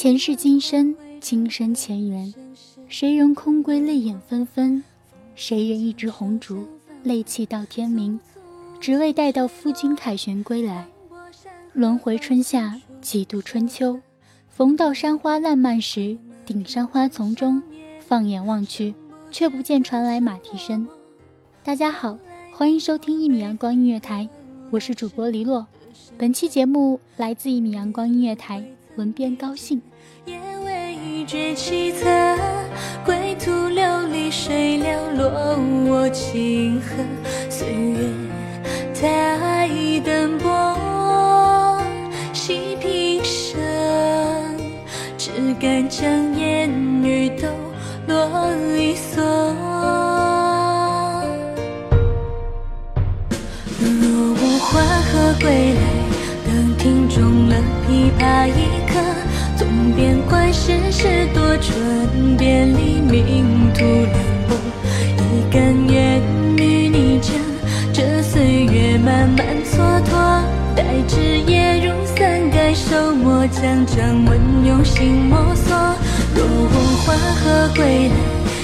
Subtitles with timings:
[0.00, 2.32] 前世今生，今生前缘，
[2.88, 4.82] 谁人空归泪眼纷纷？
[5.34, 6.66] 谁人一枝红烛，
[7.02, 8.18] 泪泣到天明？
[8.80, 10.86] 只为待到夫君凯旋归来。
[11.74, 14.00] 轮回春夏，几度春秋，
[14.48, 17.62] 逢到山花烂漫时，顶山花丛中，
[18.00, 18.94] 放眼望去，
[19.30, 20.88] 却不见传来马蹄声。
[21.62, 22.18] 大家好，
[22.54, 24.26] 欢迎收听一米阳光音乐台，
[24.70, 25.66] 我是主播黎洛。
[26.16, 28.64] 本期节目来自一米阳光音乐台，
[29.00, 29.80] 文编高兴。
[30.26, 32.36] 夜未觉凄恻，
[33.02, 35.56] 归途流离谁寥落
[35.88, 37.02] 我清河，
[37.48, 37.98] 岁月
[38.94, 39.66] 太
[40.04, 40.29] 等，
[60.70, 64.14] 世事多春，别离命途凉
[64.48, 64.54] 薄，
[65.18, 66.22] 一甘愿
[66.58, 67.34] 与你争，
[67.92, 70.44] 这岁月漫漫蹉跎，
[70.76, 75.76] 待枝叶如伞盖手墨，将掌纹用心摸索。
[76.36, 76.74] 若我
[77.04, 78.14] 花何归来，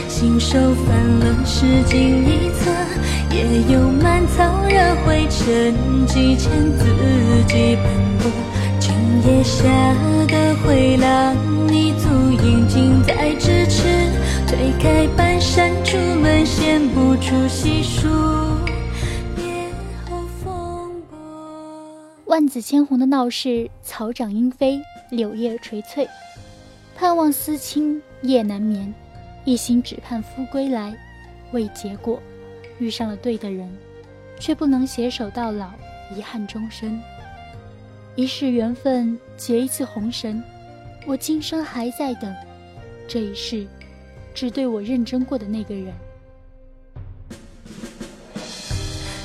[0.09, 2.71] 信手翻了诗经一册，
[3.33, 5.75] 也有满草惹灰尘，
[6.07, 6.87] 几千字
[7.49, 7.85] 迹斑
[8.21, 8.31] 驳。
[9.23, 9.65] 夜下
[10.27, 11.35] 的回廊，
[11.67, 12.09] 你足
[12.45, 13.83] 印近在咫尺。
[14.47, 18.09] 推开半扇竹门，闲不出细数
[19.35, 19.45] 别
[20.09, 21.17] 后风波。
[22.27, 24.81] 万紫千红的闹市，草长莺飞，
[25.11, 26.07] 柳叶垂翠，
[26.95, 28.93] 盼望思亲夜难眠。
[29.45, 30.97] 一心只盼夫归来，
[31.53, 32.21] 未结果，
[32.79, 33.69] 遇上了对的人，
[34.39, 35.71] 却不能携手到老，
[36.17, 37.01] 遗憾终身。
[38.17, 40.43] 一世缘分结一次红绳，
[41.05, 42.35] 我今生还在等，
[43.07, 43.67] 这一世，
[44.35, 45.93] 只对我认真过的那个人。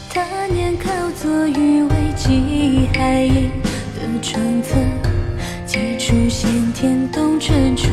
[0.10, 3.50] 他年靠坐于危机海影
[3.96, 4.76] 的窗侧，
[5.66, 7.88] 几处先天动春处，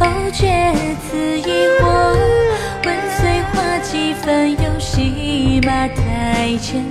[0.00, 0.74] 哦，觉
[1.06, 2.18] 此疑惑。
[2.84, 6.84] 问岁花几番，游戏马台前，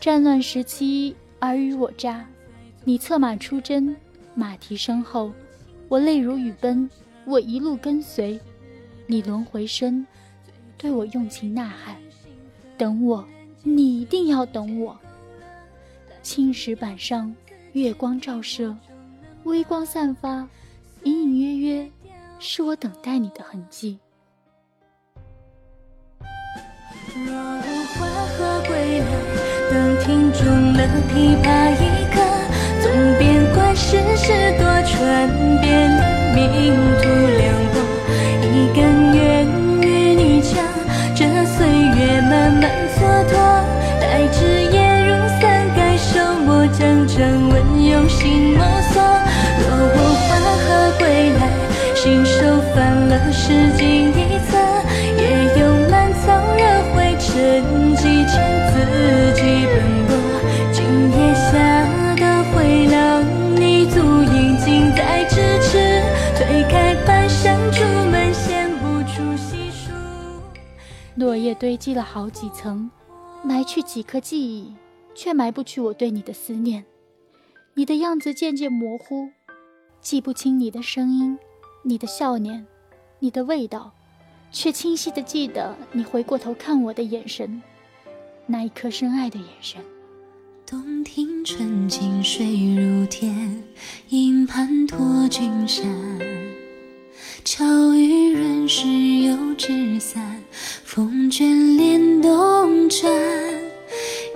[0.00, 2.26] 战乱时期，尔虞我诈，
[2.82, 3.94] 你策马出征，
[4.34, 5.32] 马蹄声后，
[5.88, 6.90] 我泪如雨奔，
[7.24, 8.40] 我一路跟随，
[9.06, 10.04] 你轮回身，
[10.76, 11.96] 对我用情呐喊，
[12.76, 13.24] 等我，
[13.62, 14.98] 你一定要等我。
[16.20, 17.32] 青石板上，
[17.74, 18.76] 月光照射，
[19.44, 20.48] 微光散发，
[21.04, 21.90] 隐隐约约，
[22.40, 24.00] 是我等待你的痕迹。
[27.22, 29.04] 若无花鹤归来，
[29.70, 30.80] 等听中了
[31.12, 32.16] 琵琶一刻，
[32.80, 35.28] 纵边观世事多舛，
[35.60, 36.00] 别离
[36.34, 36.72] 命
[37.02, 37.04] 途
[37.36, 37.42] 凉
[37.74, 37.76] 薄。
[38.42, 38.78] 一根
[39.14, 39.20] 愿
[39.82, 40.64] 与你讲，
[41.14, 42.62] 这岁月慢慢
[42.96, 42.98] 蹉
[43.28, 43.36] 跎，
[44.00, 44.38] 待枝
[44.72, 47.18] 叶如伞盖手墨，将掌
[47.50, 49.02] 纹用心摸索。
[49.60, 49.96] 若我
[50.26, 50.28] 花
[50.64, 50.66] 鹤
[50.98, 51.04] 归
[51.38, 51.40] 来，
[51.94, 54.09] 信手翻了诗经
[71.20, 72.90] 落叶堆积了好几层，
[73.44, 74.74] 埋去几颗记忆，
[75.14, 76.82] 却埋不去我对你的思念。
[77.74, 79.28] 你的样子渐渐模糊，
[80.00, 81.38] 记不清你的声音、
[81.82, 82.66] 你的笑脸、
[83.18, 83.92] 你的味道，
[84.50, 87.62] 却清晰的记得你回过头看我的眼神，
[88.46, 89.78] 那一颗深爱的眼神。
[90.66, 93.62] 洞庭春尽水如天，
[94.08, 95.84] 银盘托君山。
[97.44, 100.29] 巧遇人时有纸伞，
[100.92, 103.08] 风卷帘动转。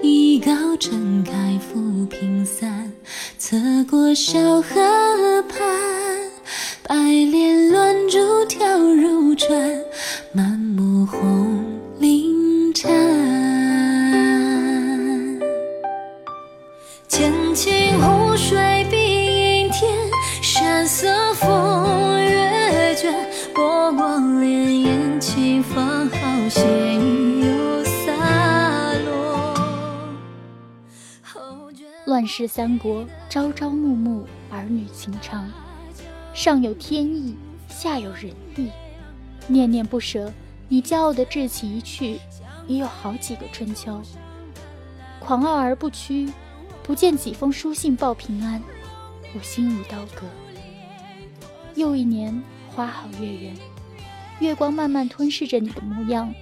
[0.01, 2.93] 一篙撑开浮萍散，
[3.37, 3.57] 侧
[3.91, 5.59] 过小河畔。
[6.85, 6.95] 白
[32.07, 35.51] 乱世三国，朝朝暮暮，儿女情长。
[36.35, 37.35] 上有天意，
[37.67, 38.69] 下有人意，
[39.49, 40.31] 念念不舍。
[40.69, 42.19] 你骄傲的志气一去，
[42.67, 44.03] 已有好几个春秋。
[45.19, 46.31] 狂傲而不屈，
[46.83, 48.63] 不见几封书信报平安，
[49.35, 50.27] 我心如刀割。
[51.75, 53.57] 又一年，花好月圆，
[54.41, 56.35] 月光慢慢吞噬着你的模样，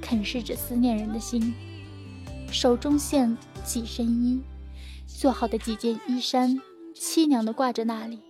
[0.00, 1.52] 啃噬着思念人的心。
[2.52, 4.40] 手中线几身衣，
[5.20, 6.62] 做好的几件衣衫，
[6.94, 8.20] 凄凉的挂着那里，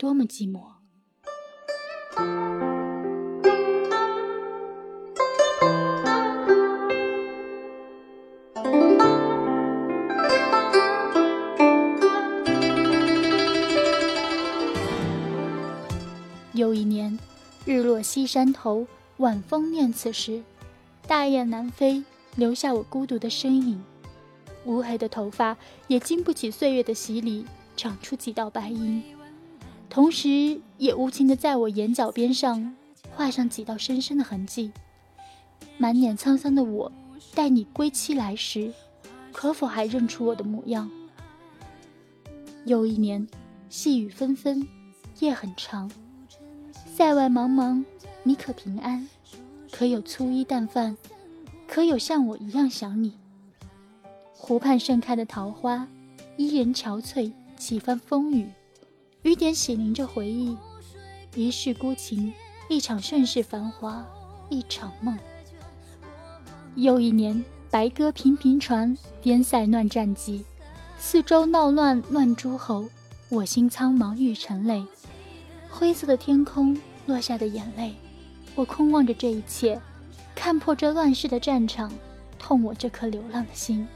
[0.00, 0.62] 多么寂寞。
[16.52, 17.16] 又一年，
[17.64, 18.88] 日落西山头，
[19.18, 20.42] 晚风念此时，
[21.06, 22.02] 大雁南飞。
[22.34, 23.82] 留下我孤独的身影，
[24.64, 25.56] 乌黑的头发
[25.86, 27.46] 也经不起岁月的洗礼，
[27.76, 29.02] 长出几道白阴，
[29.88, 32.76] 同时也无情的在我眼角边上
[33.14, 34.70] 画上几道深深的痕迹。
[35.78, 36.92] 满脸沧桑的我，
[37.34, 38.72] 待你归期来时，
[39.32, 40.90] 可否还认出我的模样？
[42.64, 43.26] 又一年，
[43.70, 44.66] 细雨纷纷，
[45.20, 45.90] 夜很长，
[46.72, 47.84] 塞外茫茫，
[48.24, 49.08] 你可平安？
[49.70, 50.96] 可有粗衣淡饭？
[51.66, 53.12] 可有像我一样想你？
[54.40, 55.86] 湖畔盛开的桃花，
[56.36, 58.48] 伊人憔悴，几番风雨，
[59.22, 60.56] 雨点洗淋着回忆。
[61.34, 62.32] 一世孤情，
[62.68, 64.06] 一场盛世繁华，
[64.48, 65.18] 一场梦。
[66.76, 70.44] 又一年，白鸽频频传，边塞乱战急，
[70.98, 72.88] 四周闹乱乱诸侯，
[73.28, 74.86] 我心苍茫欲成泪。
[75.68, 77.94] 灰色的天空，落下的眼泪，
[78.54, 79.78] 我空望着这一切。
[80.34, 81.92] 看破这乱世的战场，
[82.38, 83.86] 痛我这颗流浪的心。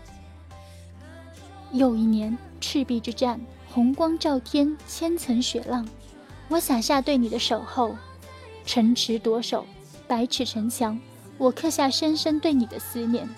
[1.73, 5.89] 又一年赤壁之战，红光照天，千层雪浪，
[6.49, 7.97] 我洒下对你的守候。
[8.65, 9.67] 城池夺守，
[10.07, 11.01] 百尺城墙，
[11.39, 13.29] 我刻下深深对你的思念。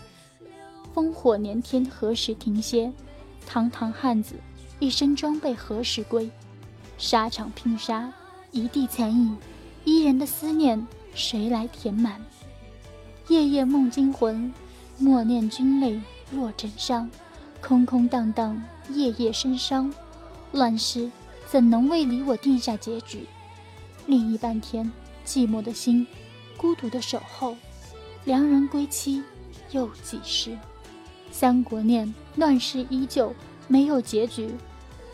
[0.95, 2.93] 烽火连天，何时停歇？
[3.47, 4.35] 堂堂汉子，
[4.81, 6.31] 一身装备何时归？
[6.99, 8.13] 沙场拼杀，
[8.51, 9.37] 一地残影，
[9.85, 12.21] 伊人的思念，谁来填满？
[13.29, 14.53] 夜夜梦惊魂，
[14.99, 16.01] 默念君泪
[16.33, 17.09] 落枕上，
[17.66, 19.90] 空空荡荡，夜夜生伤。
[20.52, 21.11] 乱世
[21.50, 23.26] 怎能为你我定下结局？
[24.06, 24.93] 另一半天，
[25.25, 26.06] 寂寞的心，
[26.58, 27.56] 孤独的守候。
[28.25, 29.22] 良人归期，
[29.70, 30.58] 又几时？
[31.31, 33.35] 三国念，乱世依旧，
[33.66, 34.50] 没有结局。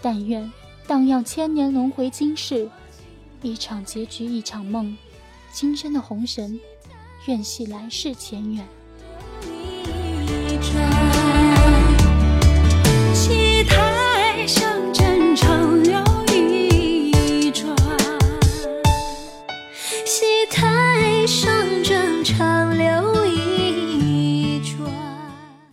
[0.03, 0.53] 但愿
[0.89, 2.69] 荡漾千年轮回，今世
[3.43, 4.97] 一场结局，一场梦。
[5.53, 6.59] 今生的红绳。
[7.27, 8.67] 愿系来世前缘。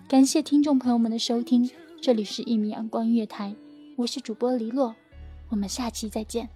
[0.08, 1.70] 感谢听众朋友们的收听，
[2.02, 3.54] 这里是一米阳光月台，
[3.98, 4.96] 我是主播黎洛，
[5.50, 6.48] 我们下期再见。